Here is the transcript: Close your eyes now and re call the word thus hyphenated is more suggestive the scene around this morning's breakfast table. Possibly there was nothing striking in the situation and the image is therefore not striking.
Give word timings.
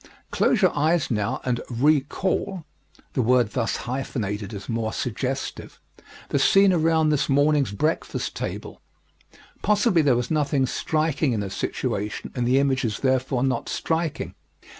Close 0.31 0.63
your 0.63 0.75
eyes 0.75 1.11
now 1.11 1.39
and 1.45 1.61
re 1.69 1.99
call 2.01 2.65
the 3.13 3.21
word 3.21 3.51
thus 3.51 3.75
hyphenated 3.85 4.51
is 4.51 4.67
more 4.67 4.91
suggestive 4.91 5.79
the 6.29 6.39
scene 6.39 6.73
around 6.73 7.09
this 7.09 7.29
morning's 7.29 7.71
breakfast 7.71 8.35
table. 8.35 8.81
Possibly 9.61 10.01
there 10.01 10.15
was 10.15 10.31
nothing 10.31 10.65
striking 10.65 11.33
in 11.33 11.39
the 11.39 11.51
situation 11.51 12.31
and 12.33 12.47
the 12.47 12.57
image 12.57 12.83
is 12.83 13.01
therefore 13.01 13.43
not 13.43 13.69
striking. 13.69 14.33